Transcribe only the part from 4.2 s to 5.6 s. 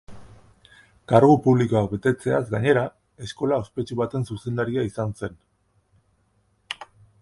zuzendaria izan zen.